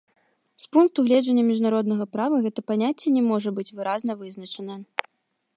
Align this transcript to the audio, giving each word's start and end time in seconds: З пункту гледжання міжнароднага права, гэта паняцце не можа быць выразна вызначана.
З 0.63 0.71
пункту 0.77 1.03
гледжання 1.09 1.43
міжнароднага 1.51 2.05
права, 2.13 2.35
гэта 2.45 2.59
паняцце 2.71 3.07
не 3.19 3.23
можа 3.31 3.49
быць 3.61 3.71
выразна 3.81 4.11
вызначана. 4.23 4.75